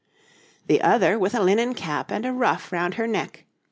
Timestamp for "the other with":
0.65-1.35